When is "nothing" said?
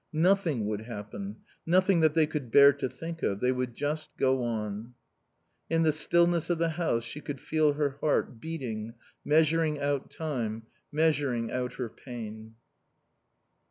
0.13-0.65, 1.63-1.99